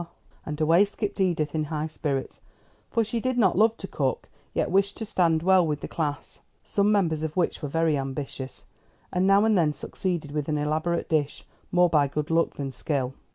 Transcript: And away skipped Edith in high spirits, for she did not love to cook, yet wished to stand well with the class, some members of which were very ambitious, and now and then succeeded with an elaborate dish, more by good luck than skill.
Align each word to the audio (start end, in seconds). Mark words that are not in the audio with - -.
And 0.47 0.59
away 0.59 0.83
skipped 0.83 1.21
Edith 1.21 1.53
in 1.53 1.65
high 1.65 1.85
spirits, 1.85 2.41
for 2.89 3.03
she 3.03 3.19
did 3.19 3.37
not 3.37 3.55
love 3.55 3.77
to 3.77 3.87
cook, 3.87 4.29
yet 4.51 4.71
wished 4.71 4.97
to 4.97 5.05
stand 5.05 5.43
well 5.43 5.63
with 5.67 5.81
the 5.81 5.87
class, 5.87 6.41
some 6.63 6.91
members 6.91 7.21
of 7.21 7.37
which 7.37 7.61
were 7.61 7.69
very 7.69 7.99
ambitious, 7.99 8.65
and 9.13 9.27
now 9.27 9.45
and 9.45 9.55
then 9.55 9.73
succeeded 9.73 10.31
with 10.31 10.49
an 10.49 10.57
elaborate 10.57 11.07
dish, 11.07 11.45
more 11.71 11.87
by 11.87 12.07
good 12.07 12.31
luck 12.31 12.55
than 12.55 12.71
skill. 12.71 13.13